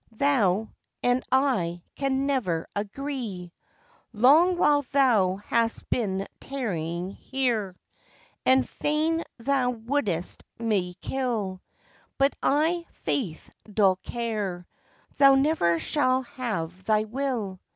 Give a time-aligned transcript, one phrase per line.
[0.17, 0.71] Thou
[1.03, 3.51] and I can never agree.
[4.13, 7.75] Long while thou hast been tarrying here,
[8.43, 11.61] And fain thou wouldst me kill;
[12.17, 14.65] But i' faith, dull care,
[15.17, 17.59] Thou never shalt have thy will.